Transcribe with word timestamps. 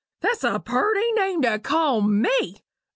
That's 0.21 0.43
a 0.43 0.59
purty 0.59 1.11
name 1.11 1.43
to 1.43 1.59
call 1.59 2.01
me! 2.01 2.63